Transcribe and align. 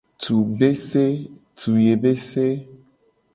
Tsu 0.19 0.35
bese. 2.03 2.47